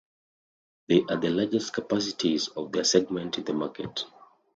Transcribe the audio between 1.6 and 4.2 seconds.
capacities of their segment in the market.